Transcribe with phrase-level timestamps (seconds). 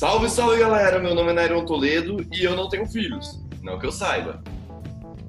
[0.00, 0.98] Salve, salve galera!
[0.98, 4.42] Meu nome é Nairon Toledo e eu não tenho filhos, não que eu saiba.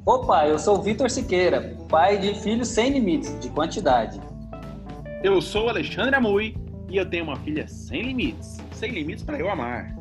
[0.06, 4.18] Opa, eu sou o Vitor Siqueira, pai de filhos sem limites de quantidade.
[5.22, 6.56] Eu sou o Alexandre Amui
[6.90, 9.94] e eu tenho uma filha sem limites, sem limites para eu amar.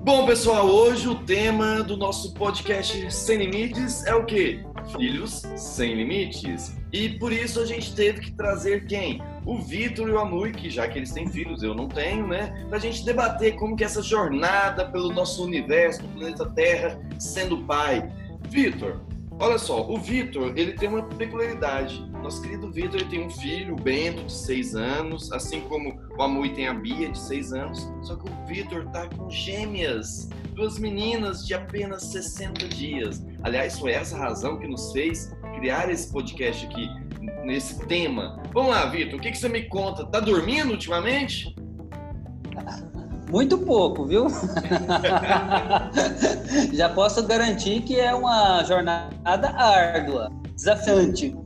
[0.00, 4.60] Bom, pessoal, hoje o tema do nosso podcast Sem Limites é o quê?
[4.92, 6.76] Filhos sem limites.
[6.92, 9.22] E por isso a gente teve que trazer quem?
[9.44, 12.66] O Vitor e o Amui, que já que eles têm filhos, eu não tenho, né?
[12.68, 18.12] Pra gente debater como que essa jornada pelo nosso universo, do planeta Terra, sendo pai.
[18.48, 19.00] Vitor,
[19.38, 22.00] Olha só, o Vitor, ele tem uma peculiaridade.
[22.22, 26.22] Nosso querido Vitor, ele tem um filho, o Bento, de 6 anos, assim como o
[26.22, 27.86] Amui tem a Bia, de 6 anos.
[28.00, 33.22] Só que o Vitor tá com gêmeas, duas meninas de apenas 60 dias.
[33.42, 36.88] Aliás, foi essa a razão que nos fez criar esse podcast aqui,
[37.44, 38.42] nesse tema.
[38.52, 40.06] Vamos lá, Vitor, o que, que você me conta?
[40.06, 41.54] Tá dormindo ultimamente?
[43.30, 44.28] Muito pouco, viu?
[46.72, 51.36] Já posso garantir que é uma jornada árdua, desafiante.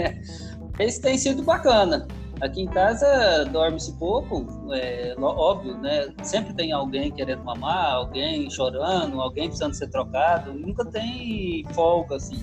[0.78, 2.06] Esse tem sido bacana.
[2.40, 6.12] Aqui em casa dorme-se pouco, é óbvio, né?
[6.22, 10.52] Sempre tem alguém querendo mamar, alguém chorando, alguém precisando ser trocado.
[10.52, 12.40] Nunca tem folga assim.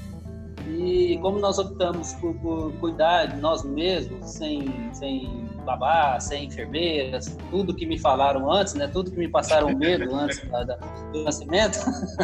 [0.67, 7.37] E como nós optamos por, por cuidar de nós mesmos, sem, sem babá, sem enfermeiras,
[7.49, 8.87] tudo que me falaram antes, né?
[8.87, 10.75] Tudo que me passaram medo antes da, da,
[11.13, 11.77] do nascimento,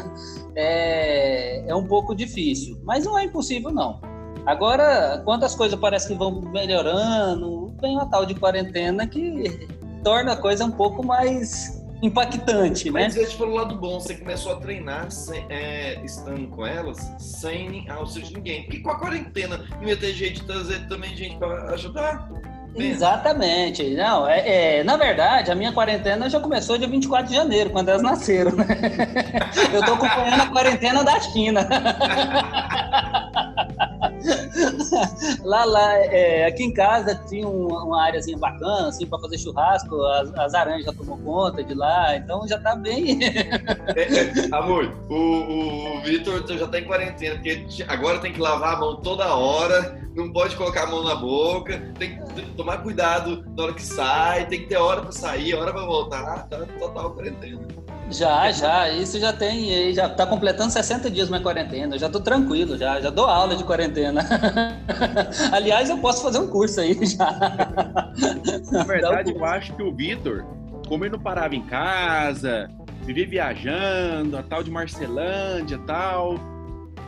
[0.56, 2.82] é, é um pouco difícil.
[2.84, 4.02] Mas não é impossível, não.
[4.46, 9.68] Agora, quando as coisas parecem que vão melhorando, vem uma tal de quarentena que
[10.04, 13.04] torna a coisa um pouco mais impactante, né?
[13.04, 17.88] Mas deixa pelo lado bom, você começou a treinar sem, é, estando com elas sem
[17.90, 18.68] auxílio de ninguém.
[18.72, 22.28] E com a quarentena, não ia ter jeito de trazer também gente para ajudar?
[22.76, 23.96] Exatamente.
[23.96, 27.90] Não, é, é, na verdade, a minha quarentena já começou dia 24 de janeiro, quando
[27.90, 28.56] elas nasceram.
[28.56, 28.66] Né?
[29.72, 31.68] Eu estou acompanhando a quarentena da China.
[35.44, 40.34] lá, lá, é, aqui em casa tinha uma, uma bacana, assim, para fazer churrasco, as,
[40.36, 43.20] as, já tomou conta de lá, então já tá bem.
[43.96, 48.40] é, é, amor, o, o, o Vitor já tá em quarentena, porque agora tem que
[48.40, 52.80] lavar a mão toda hora, não pode colocar a mão na boca, tem que tomar
[52.80, 56.66] cuidado na hora que sai, tem que ter hora para sair, hora para voltar, tá
[56.80, 57.62] total quarentena.
[58.12, 62.78] Já, já, isso já tem, já tá completando 60 dias minha quarentena, já tô tranquilo,
[62.78, 64.26] já, já dou aula de quarentena.
[65.52, 67.32] Aliás, eu posso fazer um curso aí já.
[68.72, 70.46] Na verdade, eu acho que o Vitor,
[70.88, 72.70] como ele não parava em casa,
[73.04, 76.36] vivia viajando, a tal de Marcelândia tal,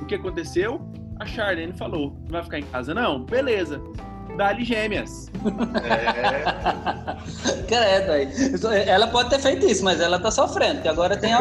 [0.01, 0.81] o que aconteceu?
[1.19, 3.23] A Charlene falou, não vai ficar em casa não?
[3.23, 3.81] Beleza
[4.37, 5.29] dali gêmeas.
[5.83, 6.43] É.
[7.67, 8.29] Credo aí.
[8.87, 11.31] Ela pode ter feito isso, mas ela tá sofrendo, porque agora tem,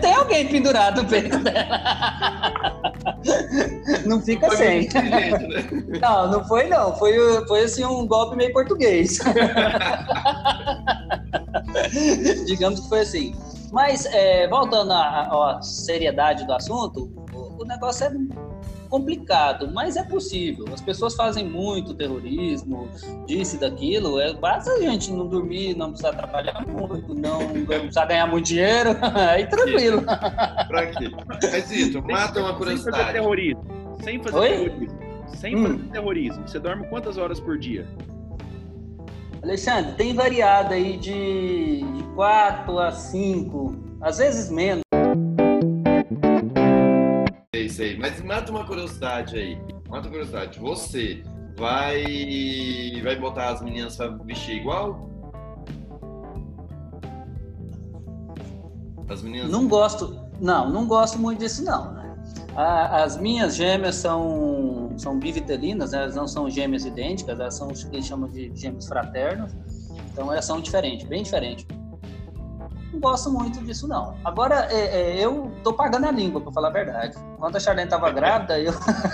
[0.00, 2.92] tem alguém pendurado no peito dela.
[4.06, 4.88] Não fica sem.
[4.88, 5.30] Né?
[6.00, 6.94] Não, não foi não.
[6.96, 7.14] Foi,
[7.46, 9.18] foi assim um golpe meio português.
[12.46, 13.34] Digamos que foi assim.
[13.70, 17.10] Mas, é, voltando à, à seriedade do assunto,
[17.58, 18.10] o negócio é
[18.88, 20.64] complicado, mas é possível.
[20.72, 22.88] As pessoas fazem muito terrorismo,
[23.26, 24.18] disse daquilo.
[24.18, 28.46] É, basta a gente não dormir, não precisar trabalhar muito, não, não precisar ganhar muito
[28.46, 28.90] dinheiro,
[29.30, 30.02] aí tranquilo.
[30.02, 31.10] pra quê?
[31.42, 32.96] Mas isso, mata uma curiosidade.
[32.96, 33.64] Sem fazer terrorismo.
[34.02, 34.48] Sem fazer Oi?
[34.48, 34.98] terrorismo.
[35.28, 35.62] Sem hum.
[35.62, 36.48] fazer terrorismo.
[36.48, 37.86] Você dorme quantas horas por dia?
[39.42, 41.84] Alexandre, tem variado aí de
[42.14, 44.82] 4 a 5, às vezes menos
[47.78, 47.96] sei.
[47.96, 49.56] Mas mata uma curiosidade aí.
[49.88, 50.58] Mata uma curiosidade.
[50.58, 51.22] Você
[51.56, 55.08] vai vai botar as meninas para vestir igual?
[59.08, 60.20] As meninas Não gosto.
[60.40, 61.92] Não, não gosto muito disso não.
[61.92, 62.16] Né?
[62.56, 66.02] As minhas gêmeas são são bivitelinas, né?
[66.02, 69.52] elas não são gêmeas idênticas, elas são o que eles chamam de gêmeos fraternos.
[70.12, 71.64] Então elas são diferentes, bem diferentes
[72.92, 74.16] não gosto muito disso, não.
[74.24, 77.16] Agora, é, é, eu tô pagando a língua, para falar a verdade.
[77.38, 78.72] Quando a Charlene tava grávida, eu,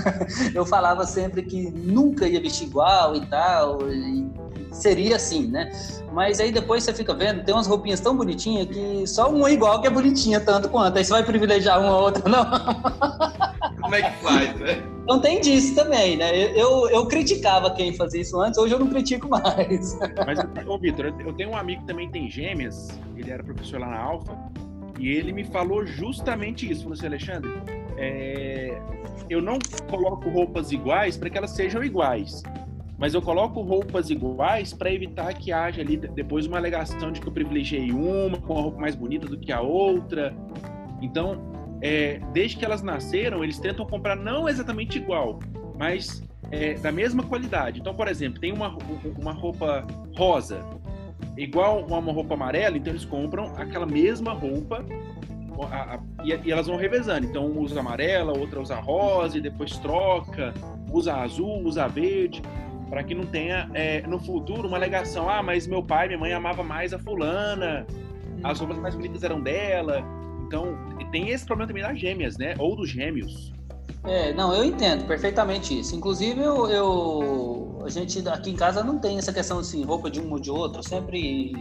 [0.54, 4.26] eu falava sempre que nunca ia vestir igual e tal, e
[4.72, 5.70] seria assim, né?
[6.12, 9.80] Mas aí depois você fica vendo, tem umas roupinhas tão bonitinhas que só uma igual
[9.80, 10.96] que é bonitinha tanto quanto.
[10.96, 12.44] Aí você vai privilegiar uma ou outra, não?
[13.80, 14.82] Como é que faz, né?
[15.02, 16.58] Então tem disso também, né?
[16.58, 19.98] Eu, eu criticava quem fazia isso antes, hoje eu não critico mais.
[20.26, 23.88] Mas, ô Vitor, eu tenho um amigo que também tem gêmeas, ele era professor lá
[23.88, 24.32] na Alfa,
[24.98, 26.82] e ele me falou justamente isso.
[26.84, 27.52] Falou assim, Alexandre,
[27.96, 28.80] é...
[29.28, 29.58] eu não
[29.88, 32.42] coloco roupas iguais para que elas sejam iguais
[32.98, 37.26] mas eu coloco roupas iguais para evitar que haja ali depois uma alegação de que
[37.26, 40.34] eu privilegiei uma com a roupa mais bonita do que a outra.
[41.02, 41.42] Então,
[41.82, 45.40] é, desde que elas nasceram, eles tentam comprar não exatamente igual,
[45.76, 47.80] mas é, da mesma qualidade.
[47.80, 48.76] Então, por exemplo, tem uma,
[49.18, 49.84] uma roupa
[50.16, 50.64] rosa
[51.36, 54.84] igual uma roupa amarela, então eles compram aquela mesma roupa
[55.62, 57.26] a, a, e, elas vão revezando.
[57.26, 60.52] Então, um usa amarela, outra usa rosa, e depois troca,
[60.90, 62.42] usa azul, usa verde,
[62.88, 66.32] para que não tenha é, no futuro uma alegação: ah, mas meu pai, minha mãe
[66.32, 67.86] amava mais a fulana,
[68.42, 70.02] as roupas mais bonitas eram dela.
[70.46, 70.76] Então,
[71.10, 72.54] tem esse problema também das gêmeas, né?
[72.58, 73.52] Ou dos gêmeos.
[74.04, 75.96] É, não, eu entendo perfeitamente isso.
[75.96, 80.20] Inclusive, eu, eu, a gente aqui em casa não tem essa questão assim, roupa de
[80.20, 80.82] um ou de outro.
[80.82, 81.54] Sempre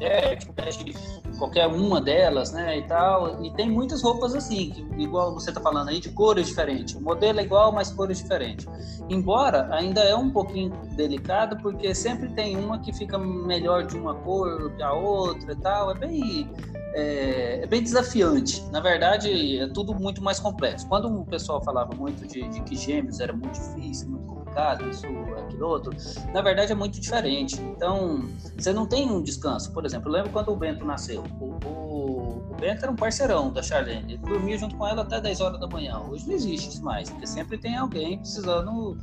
[0.00, 0.94] é, é, veste
[1.38, 3.42] qualquer uma delas, né, e tal.
[3.44, 6.94] E tem muitas roupas assim, que, igual você tá falando aí, de cores diferentes.
[6.94, 8.66] O modelo é igual, mas cores diferentes.
[9.08, 14.14] Embora ainda é um pouquinho delicado, porque sempre tem uma que fica melhor de uma
[14.14, 15.90] cor que a outra e tal.
[15.90, 16.48] É bem
[16.92, 18.64] é, é, bem desafiante.
[18.70, 20.86] Na verdade, é tudo muito mais complexo.
[20.88, 25.06] Quando o pessoal falava muito de, de, que gêmeos era muito difícil, muito complicado, isso,
[25.50, 25.92] aquilo, outro,
[26.32, 27.60] na verdade é muito diferente.
[27.60, 29.72] Então, você não tem um descanso.
[29.72, 31.24] Por exemplo, eu lembro quando o Bento nasceu.
[31.40, 34.14] O, o, o Bento era um parceirão da Charlene.
[34.14, 35.98] Ele dormia junto com ela até 10 horas da manhã.
[35.98, 38.98] Hoje não existe isso mais, porque sempre tem alguém precisando,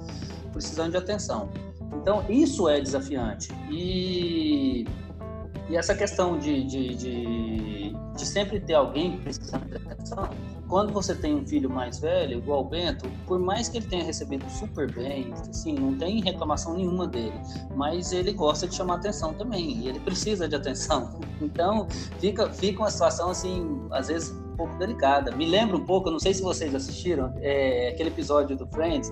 [0.51, 1.49] precisando de atenção.
[2.01, 3.49] Então, isso é desafiante.
[3.69, 4.85] E
[5.69, 10.29] e essa questão de, de, de, de sempre ter alguém precisando de atenção,
[10.67, 14.03] quando você tem um filho mais velho, igual o Bento, por mais que ele tenha
[14.03, 17.39] recebido super bem, assim, não tem reclamação nenhuma dele,
[17.75, 21.19] mas ele gosta de chamar atenção também, e ele precisa de atenção.
[21.39, 21.87] Então,
[22.19, 25.35] fica, fica uma situação, assim, às vezes um pouco delicada.
[25.35, 29.11] Me lembra um pouco, não sei se vocês assistiram, é, aquele episódio do Friends,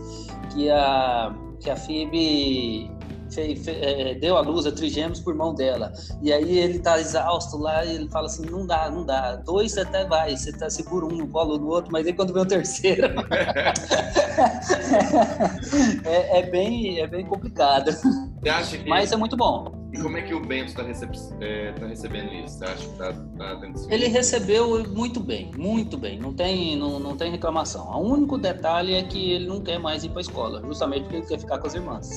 [0.51, 2.89] que a, que a Phoebe
[3.29, 5.91] fez, é, deu a luz a trigêmeos por mão dela.
[6.21, 9.35] E aí ele tá exausto lá e ele fala assim: não dá, não dá.
[9.37, 12.43] Dois até vai, você tá seguro um no colo do outro, mas aí quando vem
[12.43, 13.13] o terceiro.
[16.05, 17.91] é, é, bem, é bem complicado.
[18.41, 18.89] Que...
[18.89, 19.85] Mas é muito bom.
[19.95, 22.57] E como é que o Bento está receb é, tá recebendo isso?
[22.57, 26.19] Você acha que está tá tendo Ele recebeu muito bem, muito bem.
[26.19, 27.87] Não tem, não, não tem reclamação.
[27.89, 31.17] O único detalhe é que ele não quer mais ir para a escola, justamente porque
[31.17, 32.09] ele quer ficar com as irmãs.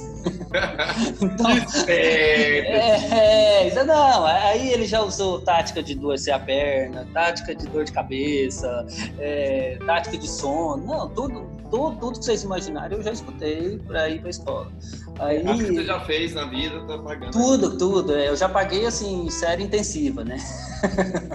[1.23, 1.51] então,
[1.87, 4.27] é, é, não.
[4.27, 8.85] Aí ele já usou tática de doer a perna, tática de dor de cabeça,
[9.21, 10.85] é, tática de sono.
[10.85, 14.71] Não, tudo, tudo, tudo que vocês imaginarem eu já escutei para ir para escola.
[15.19, 17.33] Aí, você já fez na vida, tá pagando.
[17.33, 18.15] Tudo, tudo.
[18.15, 20.39] É, eu já paguei assim, série intensiva, né?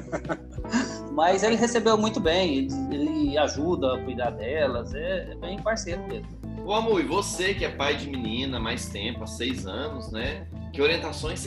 [1.12, 6.27] Mas ele recebeu muito bem, ele, ajuda a cuidar delas, é, é bem parceiro mesmo.
[6.65, 10.12] Ô Amu, e você que é pai de menina há mais tempo, há seis anos,
[10.12, 10.47] né?
[10.71, 11.45] Que orientações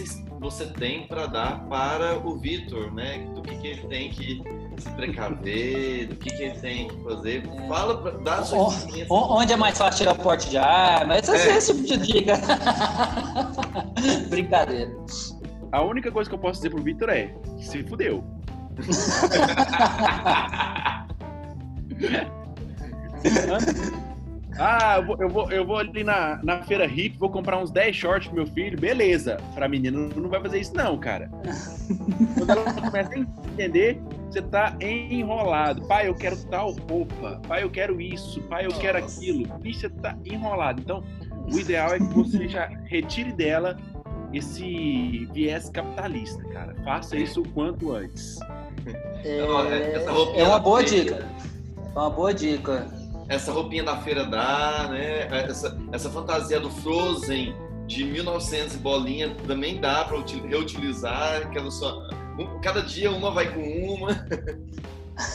[0.51, 3.27] você tem para dar para o Vitor, né?
[3.35, 4.41] Do que, que ele tem que
[4.79, 7.43] se precaver, do que, que ele tem que fazer.
[7.45, 7.67] É.
[7.67, 8.69] Fala, pra, dá sua
[9.11, 11.57] Onde é mais fácil tirar o porte de ar, mas é.
[11.57, 12.35] esse tipo de dica.
[14.31, 14.93] Brincadeira.
[15.73, 18.23] A única coisa que eu posso dizer pro Vitor é: se fudeu.
[24.59, 27.71] Ah, eu vou, eu vou, eu vou ali na, na feira hip, vou comprar uns
[27.71, 29.37] 10 shorts pro meu filho, beleza.
[29.55, 31.31] Pra menina não, não vai fazer isso, não, cara.
[32.39, 34.01] Quando ela começa a entender,
[34.31, 35.87] você tá enrolado.
[35.87, 37.41] Pai, eu quero tal roupa.
[37.47, 38.41] Pai, eu quero isso.
[38.43, 39.47] Pai, eu quero aquilo.
[39.63, 40.81] E você tá enrolado.
[40.81, 41.05] Então,
[41.53, 43.77] o ideal é que você já retire dela
[44.33, 46.75] esse viés capitalista, cara.
[46.83, 48.39] Faça isso o quanto antes.
[49.23, 51.27] É, é uma boa dica.
[51.95, 52.96] É uma boa dica
[53.29, 55.27] essa roupinha da feira dá, né?
[55.49, 57.55] Essa, essa fantasia do Frozen
[57.87, 60.19] de 1900 bolinha também dá para
[60.49, 62.09] reutilizar, aquela só
[62.63, 64.09] cada dia uma vai com uma.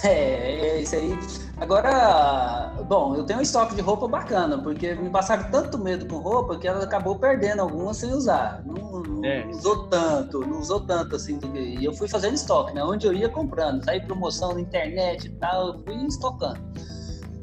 [0.04, 1.18] É, é isso aí.
[1.58, 6.18] Agora, bom, eu tenho um estoque de roupa bacana, porque me passaram tanto medo com
[6.18, 8.62] roupa que ela acabou perdendo algumas sem usar.
[8.64, 9.44] Não, não é.
[9.48, 11.40] usou tanto, não usou tanto assim.
[11.56, 12.84] E eu fui fazendo estoque, né?
[12.84, 16.60] Onde eu ia comprando, saí promoção na internet e tal, eu fui estocando.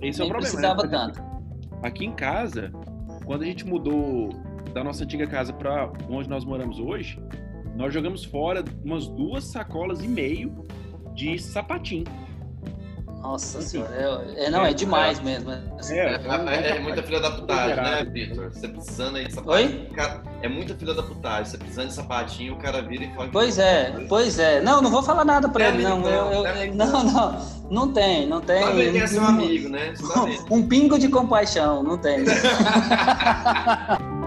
[0.00, 0.38] Esse Nem é o problema.
[0.38, 0.88] precisava né?
[0.88, 1.22] tanto.
[1.82, 2.72] Aqui em casa,
[3.24, 4.30] quando a gente mudou
[4.72, 7.20] da nossa antiga casa para onde nós moramos hoje,
[7.76, 10.66] nós jogamos fora umas duas sacolas e meio
[11.14, 12.04] de sapatinho.
[13.20, 15.50] Nossa assim, senhora, é, é, não, é, é demais mesmo.
[15.50, 15.60] Né?
[15.90, 18.50] É, é, é, é muita filha da putagem, né, Vitor?
[18.52, 19.68] Você precisando aí de sapatinho.
[19.70, 19.90] Oi?
[19.94, 21.44] Cara, é muita filha da putagem.
[21.46, 23.28] Você precisando de sapatinho, o cara vira e fala.
[23.32, 24.60] Pois é, pois é.
[24.60, 26.08] Não, não vou falar nada pra ele, não.
[26.08, 27.58] Eu, eu, não, não.
[27.70, 28.62] Não tem, não tem.
[28.62, 29.92] Sabe ele é seu amigo, né?
[30.50, 32.24] Um pingo de compaixão, não tem.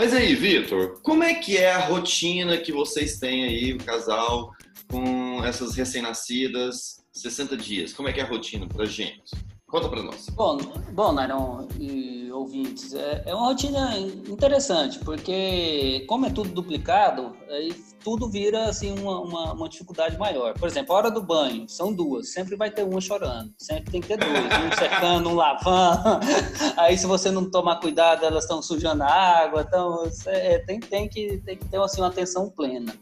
[0.00, 4.50] Mas aí, Vitor, como é que é a rotina que vocês têm aí, o casal,
[4.90, 7.92] com essas recém-nascidas, 60 dias?
[7.92, 9.30] Como é que é a rotina pra gente?
[9.70, 10.28] Conta para nós.
[10.30, 10.58] Bom,
[10.92, 17.72] bom Nairão e ouvintes, é, é, uma rotina interessante, porque como é tudo duplicado, aí
[18.02, 20.54] tudo vira assim uma, uma, uma, dificuldade maior.
[20.54, 24.00] Por exemplo, a hora do banho, são duas, sempre vai ter uma chorando, sempre tem
[24.00, 26.26] que ter dois, um secando, um lavando.
[26.76, 31.08] Aí se você não tomar cuidado, elas estão sujando a água, então é, tem, tem,
[31.08, 32.92] que, tem que ter assim, uma atenção plena.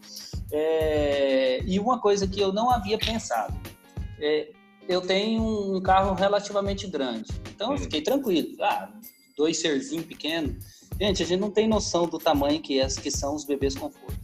[0.53, 3.55] É, e uma coisa que eu não havia pensado,
[4.21, 4.51] é,
[4.88, 7.30] eu tenho um carro relativamente grande.
[7.54, 7.78] Então eu hum.
[7.78, 8.49] fiquei tranquilo.
[8.61, 8.88] Ah,
[9.37, 10.57] dois serzinhos pequenos.
[11.00, 14.18] Gente, a gente não tem noção do tamanho que, é, que são os bebês conforto.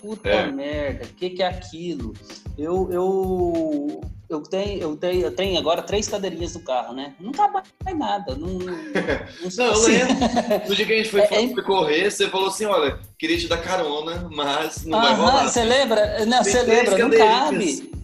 [0.00, 0.50] Puta é.
[0.50, 2.12] merda, o que, que é aquilo?
[2.58, 7.14] Eu, eu, eu, tenho, eu, tenho, eu tenho agora três cadeirinhas do carro, né?
[7.20, 8.34] Não cabe mais nada.
[8.34, 8.66] Não, não,
[9.56, 10.68] não eu lembro.
[10.68, 11.62] No dia que a gente foi, é, é...
[11.62, 15.48] correr, você falou assim: olha, queria te dar carona, mas não vai rolar.
[15.48, 16.26] Você lembra?
[16.26, 18.01] Não, você lembra, não cabe.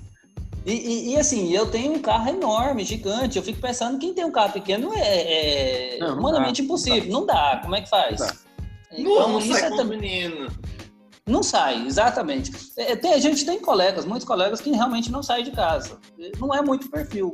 [0.66, 3.38] E, e, e, assim, eu tenho um carro enorme, gigante.
[3.38, 7.10] Eu fico pensando, quem tem um carro pequeno é, é não, humanamente não impossível.
[7.10, 7.34] Não dá.
[7.34, 7.60] não dá.
[7.62, 8.20] Como é que faz?
[8.20, 10.48] Não, então, não sai é com menino.
[11.26, 12.50] Não sai, exatamente.
[12.76, 15.98] É, tem, a gente tem colegas, muitos colegas que realmente não saem de casa.
[16.38, 17.30] Não é muito perfil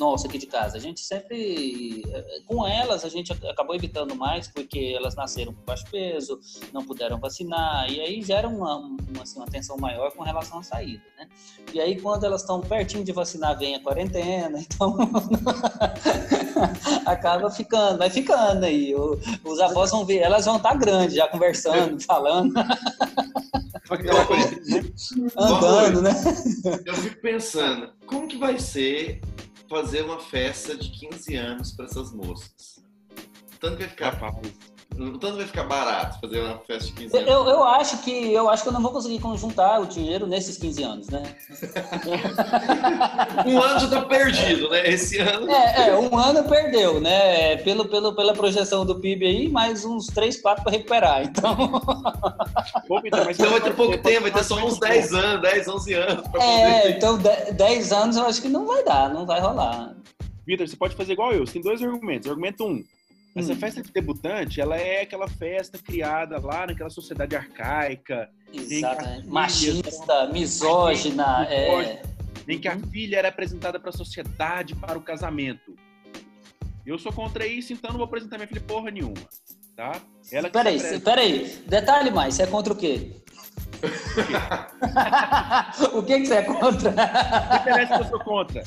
[0.00, 0.78] nosso aqui de casa.
[0.78, 5.62] A gente sempre, eh, com elas, a gente acabou evitando mais porque elas nasceram com
[5.62, 6.40] baixo peso,
[6.72, 10.62] não puderam vacinar, e aí gera uma, uma, assim, uma tensão maior com relação à
[10.62, 11.28] saída, né?
[11.74, 14.96] E aí, quando elas estão pertinho de vacinar, vem a quarentena, então
[17.04, 18.94] acaba ficando, vai ficando aí.
[19.44, 22.54] Os avós vão ver, elas vão estar grandes já conversando, falando.
[25.36, 26.12] Andando, né?
[26.86, 29.20] Eu fico pensando, como que vai ser
[29.70, 32.84] fazer uma festa de 15 anos para essas moças.
[33.60, 34.10] Tanto que vai ficar.
[34.14, 34.69] Rapaz
[35.18, 37.30] tanto vai ficar barato fazer uma festa de 15 anos.
[37.30, 40.58] Eu, eu, acho que, eu acho que eu não vou conseguir conjuntar o dinheiro nesses
[40.58, 41.22] 15 anos, né?
[43.46, 44.86] um ano já tá perdido, né?
[44.88, 45.50] Esse ano.
[45.50, 47.56] É, é, um ano perdeu, né?
[47.58, 51.22] Pelo, pelo, pela projeção do PIB aí, mais uns 3, 4 para recuperar.
[51.22, 51.56] Então.
[52.86, 55.68] Pô, então, mas então vai ter pouco tempo, vai ter só uns 10 anos, 10,
[55.68, 56.24] 11 anos.
[56.34, 56.96] é, poder...
[56.96, 57.18] então
[57.54, 59.94] 10 anos eu acho que não vai dar, não vai rolar.
[60.46, 61.46] Vitor, você pode fazer igual eu.
[61.46, 62.28] Você tem dois argumentos.
[62.28, 62.82] Argumento um,
[63.34, 63.56] essa hum.
[63.56, 68.28] festa de debutante, ela é aquela festa criada lá naquela sociedade arcaica.
[69.26, 71.46] Machista, misógina.
[71.48, 72.02] É...
[72.48, 75.76] Em que a filha era apresentada para a sociedade para o casamento.
[76.84, 79.14] Eu sou contra isso, então não vou apresentar minha filha porra nenhuma.
[79.76, 80.00] Tá?
[80.32, 81.46] Ela peraí, peraí.
[81.66, 83.19] Detalhe mais, você é contra o quê?
[85.92, 86.92] o que, que você é contra?
[86.92, 88.62] Não interessa que eu sou contra.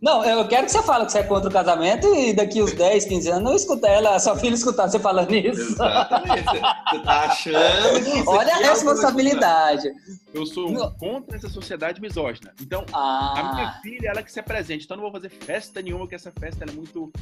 [0.00, 2.72] Não, eu quero que você fale que você é contra o casamento e daqui uns
[2.72, 5.60] 10, 15 anos eu escutar ela, sua filha escutar você falando isso.
[5.60, 6.44] Exatamente.
[6.44, 8.28] Você tá achando.
[8.28, 9.92] Olha a responsabilidade.
[10.32, 12.54] Eu sou contra essa sociedade misógina.
[12.60, 13.34] Então, ah.
[13.36, 14.84] a minha filha, ela que se apresente.
[14.84, 17.12] Então, não vou fazer festa nenhuma, porque essa festa é muito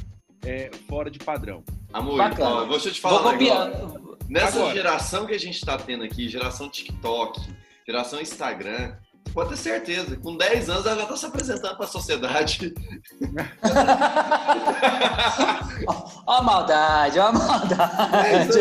[0.45, 1.63] é, fora de padrão.
[1.93, 3.90] Amor, ó, deixa eu te falar Vou um negócio.
[4.31, 4.73] Nessa Agora.
[4.73, 7.37] geração que a gente está tendo aqui, geração TikTok,
[7.85, 8.95] geração Instagram,
[9.33, 12.73] pode ter certeza, com 10 anos ela já está se apresentando para a sociedade.
[16.25, 18.59] Ó a maldade, ó a maldade.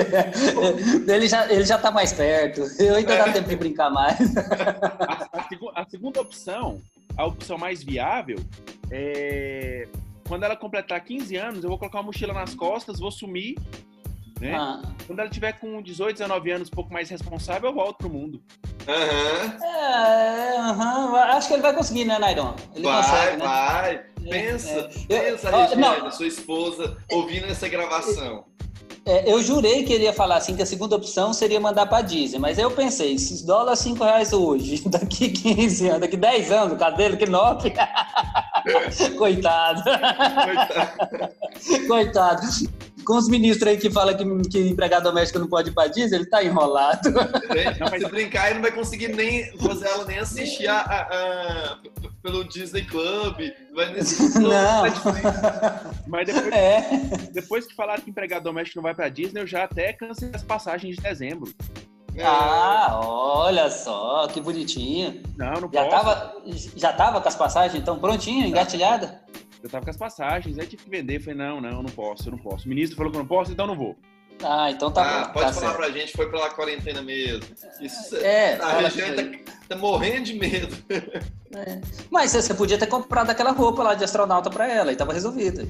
[1.07, 2.63] ele já, ele já tá mais perto.
[2.77, 4.19] Eu ainda dá tempo de brincar mais.
[4.37, 6.83] A, a, a, segunda opção,
[7.17, 8.41] a opção mais viável,
[8.91, 9.87] é
[10.27, 13.57] quando ela completar 15 anos, eu vou colocar uma mochila nas costas, vou sumir
[14.41, 14.55] né?
[14.57, 14.81] Ah.
[15.07, 18.43] Quando ela tiver com 18, 19 anos, um pouco mais responsável, eu volto pro mundo.
[18.89, 19.65] Uhum.
[19.65, 21.17] É, uhum.
[21.17, 22.55] acho que ele vai conseguir, né, Nairon?
[22.75, 23.45] Ele vai, consegue, né?
[23.45, 23.95] vai.
[23.95, 25.63] É, pensa, é, pensa, é.
[25.63, 28.45] Regina, sua esposa, ouvindo essa gravação.
[29.07, 32.03] É, eu jurei que ele ia falar assim que a segunda opção seria mandar para
[32.03, 36.53] Disney, mas aí eu pensei, se dólar 5 reais hoje, daqui 15 anos, daqui 10
[36.53, 37.73] anos, cadê que 9?
[39.17, 39.83] Coitado.
[39.83, 41.35] Coitado.
[41.89, 42.43] Coitado
[43.11, 46.19] com os ministros aí que falam que, que empregado doméstico não pode ir pra Disney,
[46.19, 47.09] ele tá enrolado.
[47.51, 50.79] É, não, mas se brincar, ele não vai conseguir nem fazer ela nem assistir a,
[50.79, 51.79] a, a,
[52.23, 53.51] pelo Disney Club.
[53.75, 53.87] Vai
[54.41, 54.83] não.
[56.07, 56.81] mas depois, é.
[57.33, 60.45] depois que falaram que empregado doméstico não vai pra Disney, eu já até cancelei as
[60.45, 61.53] passagens de dezembro.
[62.15, 62.23] É.
[62.25, 65.21] Ah, olha só, que bonitinho.
[65.37, 65.91] Não, não já posso.
[65.91, 66.37] Tava,
[66.77, 69.21] já tava com as passagens então prontinho, engatilhada?
[69.63, 71.21] Eu tava com as passagens, aí tive que vender.
[71.21, 72.67] Falei, não, não, não posso, eu não posso.
[72.67, 73.97] O ministro falou que eu não posso, então não vou.
[74.43, 75.33] Ah, então tá ah, bom.
[75.33, 75.77] Pode tá falar certo.
[75.77, 77.45] pra gente, foi pela quarentena mesmo.
[77.81, 80.77] Isso, é, a gente tá, tá, morrendo de medo.
[81.53, 81.81] É.
[82.09, 85.67] Mas você podia ter comprado aquela roupa lá de astronauta pra ela e tava resolvida.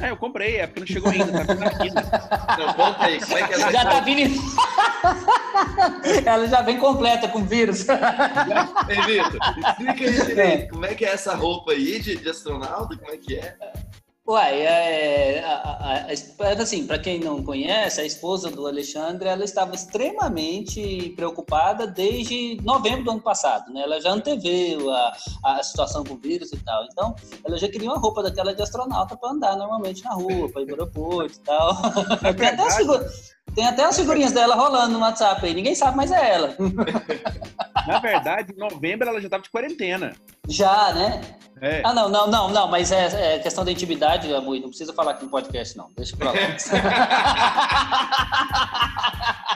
[0.00, 1.90] É, eu comprei, é porque não chegou ainda, tá vindo aqui.
[1.94, 2.02] Né?
[2.58, 4.04] Não, conta aí, como é que é essa Já tá roupa?
[4.04, 4.40] vindo.
[6.26, 7.86] Ela já vem completa com vírus.
[7.88, 12.96] Ei, Vitor, explica aí direito, como é que é essa roupa aí de, de astronauta,
[12.96, 13.56] como é que é?
[14.24, 19.42] Uai, é, a- a- a- assim, para quem não conhece, a esposa do Alexandre, ela
[19.44, 23.82] estava extremamente preocupada desde novembro do ano passado, né?
[23.82, 25.12] Ela já anteveu a,
[25.44, 26.84] a situação com o vírus e tal.
[26.84, 30.62] Então, ela já queria uma roupa daquela de astronauta para andar normalmente na rua, para
[30.62, 31.72] ir para o aeroporto e tal.
[32.22, 33.32] É até, as.
[33.54, 36.54] Tem até as figurinhas dela rolando no WhatsApp aí, ninguém sabe, mas é ela.
[37.86, 40.14] Na verdade, em novembro ela já tava de quarentena.
[40.48, 41.20] Já, né?
[41.60, 41.80] É.
[41.84, 45.12] Ah, não, não, não, não, mas é, é questão da intimidade, Amui, não precisa falar
[45.12, 45.88] aqui no podcast, não.
[45.96, 46.36] Deixa pra lá.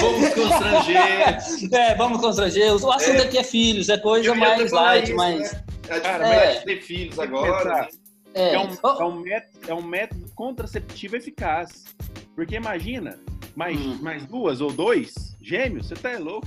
[0.00, 1.72] Vamos constranger.
[1.72, 2.72] É, vamos constranger.
[2.72, 3.22] O assunto É.
[3.22, 5.52] aqui é filhos, é coisa mais light, isso, mas.
[5.52, 5.64] né?
[5.90, 6.58] A Cara, é.
[6.58, 7.82] de ter filhos agora.
[7.82, 7.88] né?
[8.34, 8.54] É.
[8.54, 11.84] É, um, Oh, é, um método, é um método contraceptivo eficaz.
[12.36, 13.18] Porque imagina,
[13.56, 13.98] mais, Hum.
[14.00, 15.12] mais duas ou dois
[15.42, 16.46] gêmeos, você tá é louco.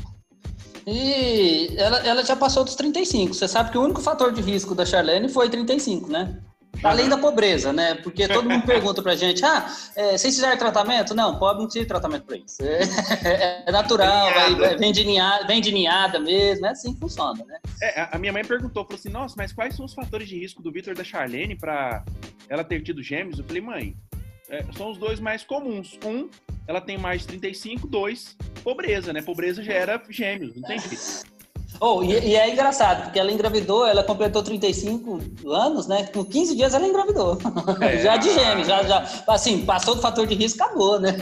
[0.87, 3.33] E ela, ela já passou dos 35.
[3.33, 6.39] Você sabe que o único fator de risco da Charlene foi 35, né?
[6.83, 7.95] Além da pobreza, né?
[7.95, 11.13] Porque todo mundo pergunta pra gente: ah, é, vocês fizeram tratamento?
[11.13, 12.57] Não, pobre não precisa de tratamento pra isso.
[12.61, 17.43] É, é natural, vai- vem, de ninhada, vem de ninhada mesmo, é assim que funciona,
[17.45, 17.57] né?
[17.81, 20.61] É, a- minha mãe perguntou, falou assim, nossa, mas quais são os fatores de risco
[20.61, 22.03] do Vitor da Charlene pra
[22.47, 23.39] ela ter tido gêmeos?
[23.39, 23.95] Eu falei, mãe,
[24.49, 25.97] é, são os dois mais comuns.
[26.03, 26.29] Um,
[26.67, 29.21] ela tem mais de 35, dois, pobreza, né?
[29.21, 31.29] Pobreza gera gêmeos, não tem jeito.
[31.81, 36.07] Oh, e, e é engraçado, porque ela engravidou, ela completou 35 anos, né?
[36.13, 37.37] Com 15 dias ela engravidou.
[37.81, 37.97] É.
[38.03, 39.23] já de gêmeos, já, já.
[39.27, 41.15] Assim, passou do fator de risco, acabou, né?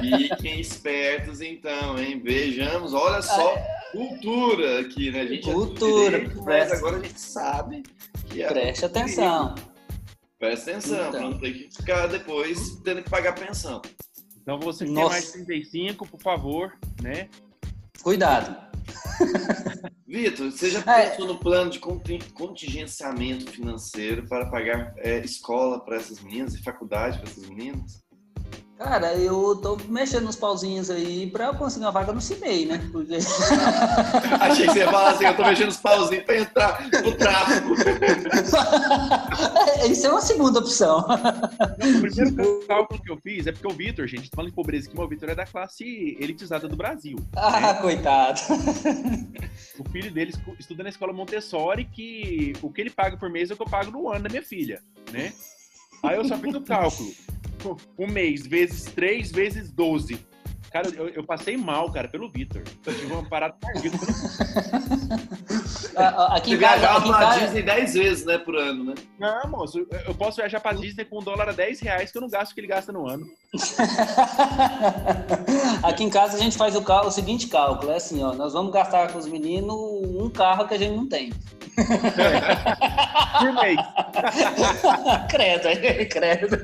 [0.00, 2.20] Fiquem espertos então, hein?
[2.22, 3.56] Vejamos, olha só,
[3.92, 5.22] cultura aqui, né?
[5.22, 7.82] A gente é Cultura, direito, mas agora a gente sabe
[8.28, 9.54] que é Preste atenção.
[10.44, 11.10] Presta atenção, Então.
[11.10, 13.80] pra não ter que ficar depois tendo que pagar pensão.
[14.42, 17.28] Então você que tem mais de 35, por favor, né?
[18.02, 18.54] Cuidado.
[20.06, 21.08] Vitor, você já É.
[21.08, 26.62] pensou no plano de conti- contingenciamento financeiro para pagar é, escola para essas meninas e
[26.62, 28.04] faculdade para essas meninas?
[28.76, 32.88] Cara, eu tô mexendo nos pauzinhos aí pra eu conseguir uma vaga no CIMEI, né?
[32.90, 33.14] Porque...
[34.40, 37.68] Achei que você ia falar assim, eu tô mexendo os pauzinhos para entrar no tráfico.
[39.86, 41.04] Isso é uma segunda opção.
[41.78, 44.90] Não, o primeiro cálculo que eu fiz é porque o Vitor, gente, falando de pobreza
[44.94, 47.16] mas o Vitor é da classe elitizada do Brasil.
[47.36, 48.40] Ah, coitado.
[49.78, 53.54] O filho dele estuda na escola Montessori, que o que ele paga por mês é
[53.54, 55.32] o que eu pago no ano da minha filha, né?
[56.02, 57.10] Aí eu só fiz o cálculo.
[57.98, 60.18] Um mês vezes 3 vezes 12.
[60.74, 62.60] Cara, eu, eu passei mal, cara, pelo Vitor.
[62.84, 63.96] Eu tive uma parada cardíaca.
[65.96, 68.56] Ah, ah, Aqui em casa, viajava aqui em pra casa, Disney 10 vezes, né, por
[68.56, 68.94] ano, né?
[69.16, 72.22] Não, moço, eu- posso viajar pra Disney com um dólar a 10 reais que eu
[72.22, 73.24] não gasto o que ele gasta no ano.
[75.84, 78.52] aqui em casa a gente faz o, cal- o seguinte cálculo, é assim, ó, nós
[78.52, 81.32] vamos gastar com os meninos um carro que a gente não tem.
[83.38, 83.78] Por mês.
[85.30, 85.68] credo,
[86.10, 86.56] credo.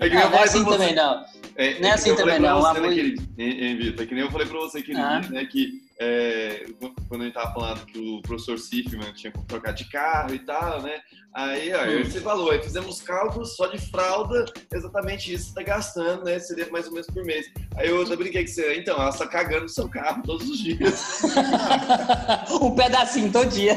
[0.00, 1.24] É que eu não é assim também não.
[1.58, 2.60] É, Não é assim também, não.
[2.62, 4.06] Você, hein, hein, Vitor?
[4.06, 5.18] Que nem eu falei pra você aquele Ah.
[5.18, 5.44] dia, né?
[5.44, 6.66] Que é,
[7.08, 10.38] quando a gente tava falando que o professor Sifman tinha que trocar de carro e
[10.38, 11.00] tal, né?
[11.34, 12.04] Aí, ó, Hum.
[12.04, 16.38] você falou, aí fizemos cálculos só de fralda, exatamente isso que você tá gastando, né?
[16.38, 17.50] Seria mais ou menos por mês.
[17.76, 20.58] Aí eu até brinquei com você, então, ela tá cagando no seu carro todos os
[20.60, 21.22] dias.
[22.62, 23.74] um pedacinho todo dia.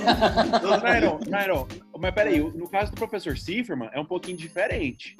[0.84, 1.68] Nairo, Nairo,
[2.00, 5.16] mas peraí, no caso do professor Sifferman é um pouquinho diferente.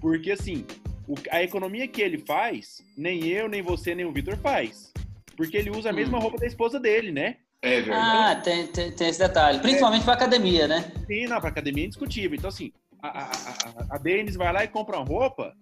[0.00, 0.64] Porque assim,
[1.08, 4.92] o- a economia que ele faz, nem eu, nem você, nem o Vitor faz.
[5.36, 6.20] Porque ele usa a mesma Hum.
[6.22, 7.36] roupa da esposa dele, né?
[7.60, 8.00] É verdade.
[8.00, 9.58] Ah, tem, tem, tem esse detalhe.
[9.60, 10.92] Principalmente pra academia, né?
[11.06, 12.36] Sim, não, pra academia é indiscutível.
[12.36, 12.70] Então, assim,
[13.02, 15.54] a, a, a, a Denis vai lá e compra uma roupa,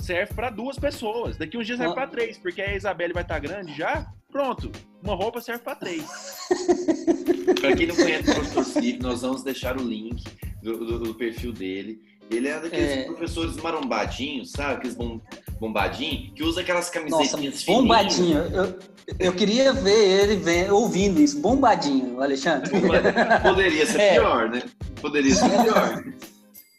[0.00, 1.36] serve pra duas pessoas.
[1.36, 1.94] Daqui uns dias serve Ah.
[1.94, 4.06] pra três, porque a Isabelle vai estar grande já.
[4.30, 4.70] Pronto,
[5.02, 6.04] uma roupa serve pra três.
[7.60, 10.22] Pra quem não conhece o professor nós vamos deixar o link
[10.62, 12.00] do, do- do perfil dele.
[12.30, 13.04] Ele é daqueles É.
[13.04, 14.74] professores marombadinhos, sabe?
[14.74, 15.20] Aqueles bom,
[15.60, 18.38] bombadinhos, que usa aquelas Nossa, camisetinhas bombadinho.
[18.38, 18.78] Eu,
[19.18, 21.40] eu queria ver ele vendo, ouvindo isso.
[21.40, 22.70] Bombadinho, Alexandre.
[23.42, 24.12] Poderia ser É.
[24.14, 24.62] pior, né?
[25.00, 26.04] Poderia ser pior.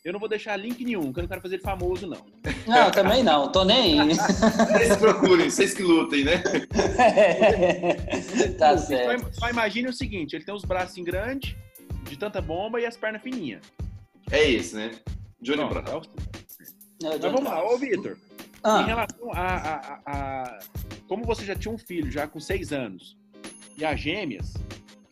[0.04, 2.26] Eu não vou deixar link nenhum, que eu não quero fazer ele famoso, não.
[2.66, 3.52] Não, também não.
[3.52, 3.98] Tô nem.
[4.16, 6.42] Vocês procurem, vocês que lutem, né?
[8.58, 9.28] tá Só, certo.
[9.34, 11.54] só imagine o seguinte: ele tem os braços grandes,
[12.10, 13.62] de tanta bomba, e as pernas fininhas.
[14.32, 14.92] É isso, né?
[15.42, 15.84] Johnny Não, Brown.
[15.88, 16.02] é o-
[17.04, 18.14] Eu Mas vamos lá, ô Vitor.
[18.14, 18.18] Em
[18.64, 20.60] Ah, relação a, a- a- a-
[21.08, 23.16] Como você já tinha um filho já com seis anos
[23.78, 24.54] e as gêmeas,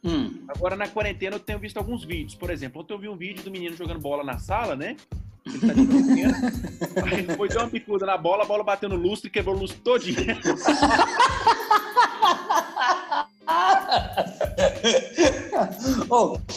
[0.03, 2.33] hum, agora na quarentena eu tenho visto alguns vídeos.
[2.35, 4.97] Por exemplo, ontem eu vi um vídeo do menino jogando bola na sala, né?
[7.05, 9.59] Aí foi, deu uma picuda na bola, a bola bateu no lustre e quebrou o
[9.59, 10.15] lustre todinho.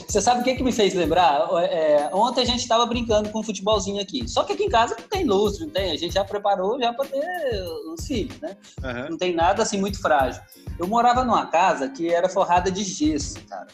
[0.06, 1.48] você sabe o que, que me fez lembrar?
[1.62, 4.28] É, ontem a gente estava brincando com um futebolzinho aqui.
[4.28, 5.92] Só que aqui em casa não tem lustre, não tem.
[5.92, 8.56] A gente já preparou já para ter os filhos, né?
[8.82, 9.10] Uhum.
[9.10, 10.40] Não tem nada assim muito frágil.
[10.78, 13.66] Eu morava numa casa que era forrada de gesso, cara.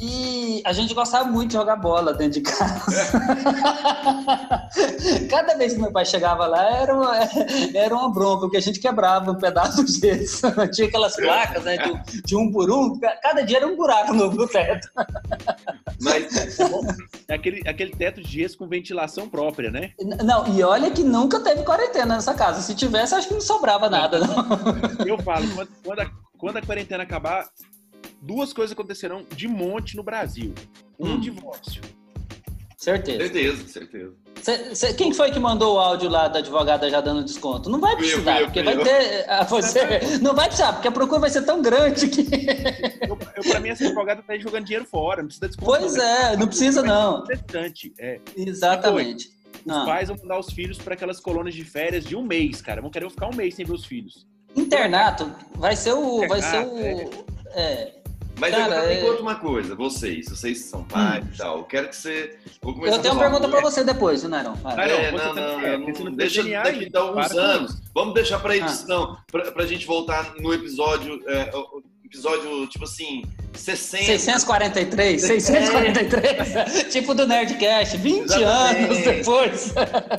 [0.00, 2.86] E a gente gostava muito de jogar bola dentro de casa.
[5.28, 7.16] Cada vez que meu pai chegava lá, era uma,
[7.74, 10.42] era uma bronca, porque a gente quebrava um pedaço de gesso.
[10.70, 13.00] Tinha aquelas placas, né, de, de, um por um.
[13.20, 14.77] Cada dia era um buraco no teto.
[16.00, 16.58] Mas
[17.28, 19.92] é aquele, aquele teto de gesso com ventilação própria, né?
[20.24, 22.62] Não, e olha que nunca teve quarentena nessa casa.
[22.62, 24.20] Se tivesse, acho que não sobrava nada.
[24.20, 25.06] Não.
[25.06, 27.48] Eu falo, quando, quando, a, quando a quarentena acabar,
[28.22, 30.54] duas coisas acontecerão de monte no Brasil.
[30.98, 31.20] Um hum.
[31.20, 31.82] divórcio.
[32.78, 33.18] Certeza.
[33.18, 34.12] Certeza, certeza.
[34.40, 37.68] Cê, cê, quem foi que mandou o áudio lá da advogada já dando desconto?
[37.68, 38.64] Não vai precisar, eu, eu, porque eu.
[38.64, 39.24] vai ter.
[39.28, 39.80] Ah, você,
[40.22, 42.20] não vai precisar, porque a procura vai ser tão grande que.
[43.02, 45.66] Eu, eu pra mim, essa advogada tá jogando dinheiro fora, não precisa desconto.
[45.72, 47.24] Pois não, é, não precisa não.
[47.98, 48.20] É.
[48.36, 49.28] Exatamente.
[49.66, 49.84] Os ah.
[49.84, 52.80] pais vão mandar os filhos para aquelas colônias de férias de um mês, cara.
[52.80, 54.24] Vão querer ficar um mês sem ver os filhos.
[54.54, 56.22] Internato vai ser o.
[56.22, 56.78] Internato, vai ser o.
[56.78, 57.10] É.
[57.60, 57.97] é.
[58.38, 59.00] Mas Cara, eu também é...
[59.00, 61.28] conto uma coisa, vocês, vocês são pais hum.
[61.32, 62.38] e tal, eu quero que você...
[62.62, 64.58] eu tenho uma pergunta para você depois, né, Nairão?
[64.64, 67.82] Ah, é, não, não, não, não deixa daqui a alguns anos.
[67.94, 69.24] Vamos deixar para edição, ah.
[69.30, 71.50] para pra gente voltar no episódio, é,
[72.04, 73.22] episódio, tipo assim,
[73.54, 74.04] 60.
[74.04, 76.84] 643, 643, é.
[76.84, 78.84] tipo do Nerdcast, 20 Exatamente.
[78.84, 79.74] anos depois.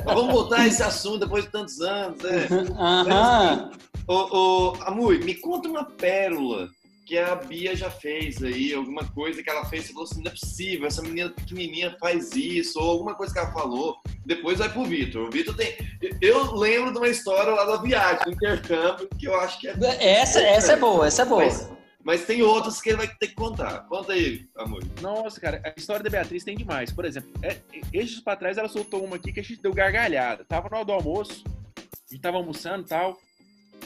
[0.06, 2.48] vamos voltar a esse assunto depois de tantos anos, né?
[2.78, 3.72] Aham.
[4.08, 6.70] Ô, ô, Amui, me conta uma pérola
[7.10, 10.32] que a Bia já fez aí, alguma coisa que ela fez, você falou assim, não
[10.32, 14.72] é possível, essa menina pequenininha faz isso, ou alguma coisa que ela falou, depois vai
[14.72, 15.28] pro Vitor.
[15.28, 15.76] O Vitor tem...
[16.22, 19.74] Eu lembro de uma história lá da viagem, do intercâmbio, que eu acho que é...
[20.19, 21.43] Essa, essa é boa, essa é boa.
[21.43, 21.72] Mas,
[22.04, 23.88] mas tem outras que ele vai ter que contar.
[23.88, 24.84] Conta aí, amor.
[25.02, 26.91] Nossa, cara, a história da Beatriz tem demais.
[26.91, 27.58] Por exemplo, é,
[27.91, 30.45] estes pra trás ela soltou uma aqui que a gente deu gargalhada.
[30.45, 31.43] Tava no hora do almoço,
[31.76, 33.17] a gente tava almoçando e tal,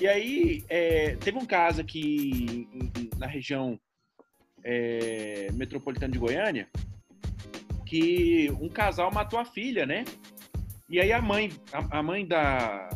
[0.04, 2.68] e aí, é, teve um caso aqui
[3.18, 3.80] na região
[4.62, 6.68] é, metropolitana de Goiânia
[7.86, 10.04] que um casal matou a filha, né?
[10.90, 12.90] E aí a mãe, a, a mãe da,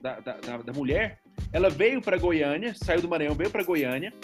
[0.00, 1.18] da, da, da, da mulher,
[1.52, 4.14] ela veio para Goiânia, saiu do Maranhão, veio para Goiânia,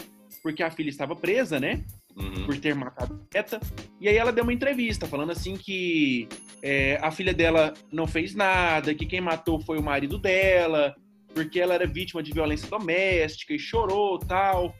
[0.44, 1.84] porque a filha estava presa, né?
[2.14, 2.46] Uhum.
[2.46, 3.58] Por ter matado a neta.
[4.00, 6.28] E aí ela deu uma entrevista falando assim que
[6.62, 10.94] é, a filha dela não fez nada, que quem matou foi o marido dela,
[11.34, 14.74] porque ela era vítima de violência doméstica e chorou tal.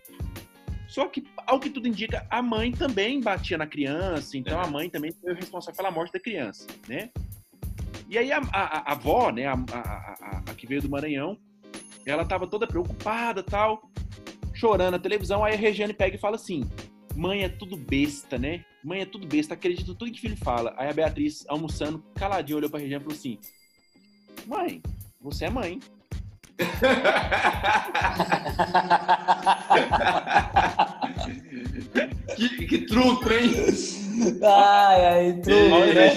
[0.89, 4.65] Só que, ao que tudo indica, a mãe também batia na criança, então é.
[4.65, 7.11] a mãe também foi responsável pela morte da criança, né?
[8.09, 11.39] E aí a, a, a avó, né, a, a, que veio do Maranhão,
[12.05, 13.81] ela tava toda preocupada tal,
[14.53, 16.69] chorando na televisão, aí a Regiane pega e fala assim,
[17.15, 18.65] mãe é tudo besta, né?
[18.83, 20.75] Mãe é tudo besta, acredita tudo que filho fala.
[20.77, 23.39] Aí a Beatriz, almoçando, caladinha, olhou pra Regiane e falou assim,
[24.47, 24.83] mãe,
[25.21, 25.79] você é mãe,
[32.37, 33.51] que, que truco, hein?
[34.43, 36.11] Ai, ai, truco, né?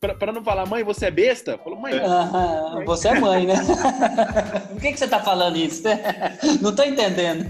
[0.00, 1.58] Pra, pra, não falar, mãe, você é besta?
[1.58, 1.92] Falou, mãe.
[1.92, 3.54] -huh, você é mãe, né?
[4.70, 5.82] Por que, que você tá falando isso?
[6.62, 7.46] Não tô entendendo.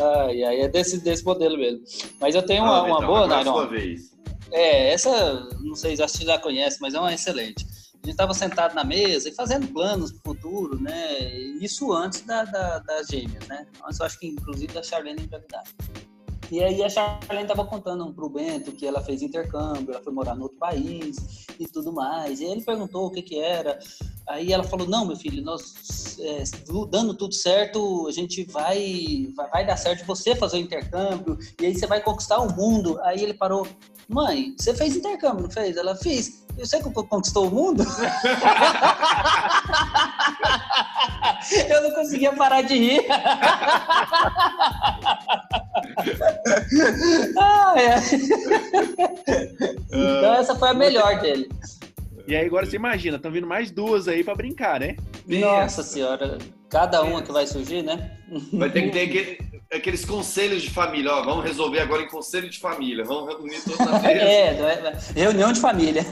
[0.00, 1.80] Ai, ai, é desse, desse modelo mesmo.
[2.20, 3.68] Mas eu tenho uma, ah, uma então, boa, Nairon.
[4.50, 7.66] É, essa, não sei se você já conhece, mas é uma excelente
[8.02, 11.34] a gente estava sentado na mesa e fazendo planos para o futuro, né?
[11.60, 13.66] Isso antes da, da, das gêmeas, né?
[13.84, 15.64] Antes, eu acho que inclusive da Charlene engravidar.
[16.50, 20.12] E aí a Charlene estava contando para o Bento que ela fez intercâmbio, ela foi
[20.12, 22.40] morar no outro país e tudo mais.
[22.40, 23.78] E ele perguntou o que que era.
[24.26, 26.42] Aí ela falou, não, meu filho, nós é,
[26.90, 31.66] dando tudo certo, a gente vai, vai, vai dar certo você fazer o intercâmbio, e
[31.66, 32.98] aí você vai conquistar o mundo.
[33.02, 33.66] Aí ele parou,
[34.08, 35.76] mãe, você fez intercâmbio, não fez?
[35.76, 36.46] Ela fez.
[36.56, 37.84] Eu sei que conquistou o mundo.
[41.68, 43.06] eu não conseguia parar de rir.
[47.38, 47.96] ah, é.
[49.90, 51.48] Então essa foi a melhor dele.
[52.26, 54.96] E aí agora você imagina, estão vindo mais duas aí para brincar, né?
[55.26, 56.36] Nossa senhora,
[56.68, 58.18] cada uma que vai surgir, né?
[58.52, 59.38] Vai ter que ter aquele,
[59.72, 63.96] aqueles conselhos de família, ó, vamos resolver agora em conselho de família, vamos reunir toda
[63.96, 64.20] a mesa.
[64.20, 64.48] É,
[65.16, 66.04] é, reunião de família.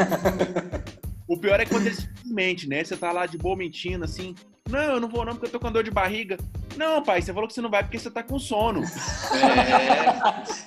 [1.28, 2.84] O pior é quando eles mente, né?
[2.84, 4.34] Você tá lá de boa mentindo, assim,
[4.68, 6.36] não, eu não vou não porque eu tô com dor de barriga.
[6.76, 8.82] Não, pai, você falou que você não vai porque você tá com sono.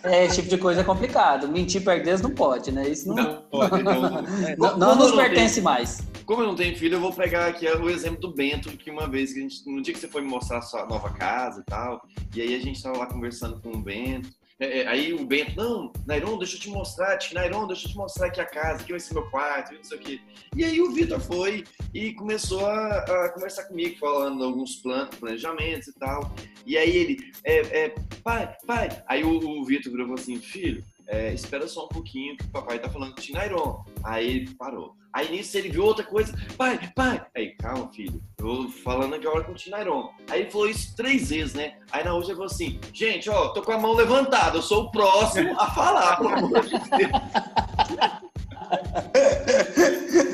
[0.03, 1.47] É, é esse tipo de coisa é complicado.
[1.47, 2.87] Mentir perto deles não pode, né?
[2.87, 4.01] Isso não, Não pode, não.
[4.11, 6.01] não, Como não nos não pertence tenho- mais.
[6.25, 9.07] Como eu não tenho filho, eu vou pegar aqui o exemplo do Bento, que uma
[9.07, 11.61] vez, que a gente, no dia que você foi me mostrar a sua nova casa
[11.61, 12.01] e tal,
[12.35, 15.55] e aí a gente tava lá conversando com o Bento, é, é, aí o Bento,
[15.55, 18.91] não, Nairon, deixa eu te mostrar, Nairon, deixa eu te mostrar aqui a casa, aqui
[18.91, 20.19] vai ser meu quarto, não sei o quê.
[20.55, 25.87] E aí o Vitor foi e começou a, a conversar comigo, falando alguns planos, planejamentos
[25.87, 26.33] e tal.
[26.65, 28.89] E aí ele, é, é, pai, pai.
[29.07, 32.79] Aí o, o Vitor falou assim, filho, é, espera só um pouquinho que o papai
[32.79, 33.85] tá falando com o Tinairon.
[34.03, 34.98] Aí ele parou.
[35.11, 37.25] Aí nisso ele viu outra coisa, pai, pai.
[37.35, 40.09] Aí, calma, filho, eu vou falando aqui agora com o Tinairon.
[40.29, 41.73] Aí ele falou isso três vezes, né?
[41.91, 44.83] Aí na outra ele falou assim, gente, ó, tô com a mão levantada, eu sou
[44.83, 46.81] o próximo a falar, pelo amor de Deus.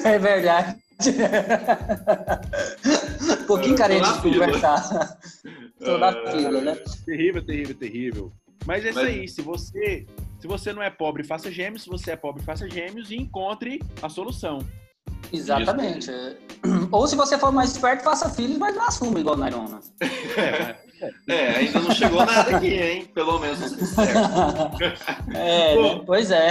[0.03, 0.75] É verdade.
[3.41, 5.17] um pouquinho carente de conversar.
[5.83, 6.75] Tô na Ah, fila, né?
[7.05, 8.31] Terrível, terrível, terrível.
[8.65, 10.05] Mas é isso Mas- aí, se você,
[10.45, 13.81] se você não é pobre, faça gêmeos, se você é pobre, faça gêmeos e encontre
[13.99, 14.59] a solução.
[15.33, 16.11] Exatamente.
[16.91, 19.79] Ou se você for mais esperto, faça filhos, mas não assuma igual Nairona.
[21.27, 23.09] É, ainda não chegou nada aqui, hein?
[23.13, 24.77] Pelo menos certo.
[25.33, 25.95] É, Bom.
[25.95, 26.03] né?
[26.05, 26.49] pois é.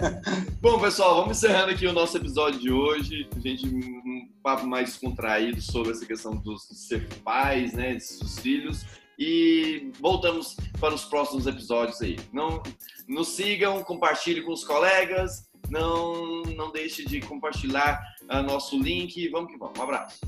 [0.60, 3.28] Bom, pessoal, vamos encerrando aqui o nosso episódio de hoje.
[3.36, 7.94] A gente um um papo mais contraído sobre essa questão dos de ser pais, né,
[7.94, 8.86] de seus filhos.
[9.18, 12.18] E voltamos para os próximos episódios aí.
[12.32, 12.62] Não
[13.08, 15.48] nos sigam, compartilhe com os colegas.
[15.70, 19.28] Não, não deixe de compartilhar ah, nosso link.
[19.28, 19.78] Vamos que vamos.
[19.78, 20.18] Um abraço.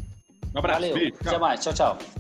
[0.55, 0.97] Um abraço, Valeu.
[0.97, 1.17] filho.
[1.21, 1.63] Até mais.
[1.63, 2.19] Tchau, tchau.